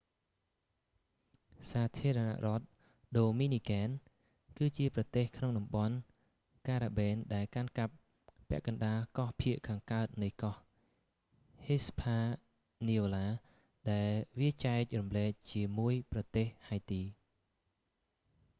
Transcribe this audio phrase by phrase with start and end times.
[1.69, 2.65] សាធារណរដ្ឋ
[3.17, 3.89] ដូមីនីកែន
[4.55, 5.95] ភាសាអេស្បាញ៖ república dominicana គឺជាប្រទេសក្នុងតំបន់
[6.67, 7.93] ការ៉ាបៀន ដែលកាន់កាប់
[8.49, 10.55] ពាក់កណ្តាលកោះភាគខាងកើតនៃកោះ
[11.67, 13.25] hispaniola
[13.91, 17.01] ដែលវាចែករំលែកជាមួយប្រទេសហៃទី។